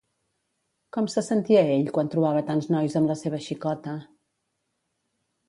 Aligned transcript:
Com 0.95 1.09
se 1.15 1.23
sentia 1.27 1.61
ell 1.73 1.85
quan 1.97 2.09
trobava 2.15 2.41
tants 2.49 2.71
nois 2.77 2.97
amb 3.01 3.13
la 3.13 3.19
seva 3.21 3.43
xicota? 3.51 3.95